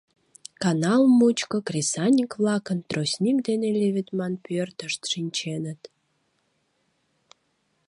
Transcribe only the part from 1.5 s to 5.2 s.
кресаньык-влакын тростник дене леведман пӧртышт